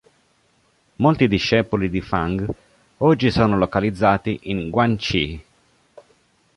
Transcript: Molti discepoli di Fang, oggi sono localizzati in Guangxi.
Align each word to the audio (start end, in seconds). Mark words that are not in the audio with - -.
Molti 0.95 1.27
discepoli 1.27 1.87
di 1.87 2.01
Fang, 2.01 2.51
oggi 2.97 3.29
sono 3.29 3.55
localizzati 3.55 4.39
in 4.45 4.71
Guangxi. 4.71 5.43